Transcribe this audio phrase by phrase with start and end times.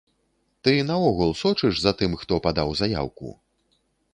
[0.67, 3.27] Ты, наогул, сочыш за тым, хто падаў заяўку?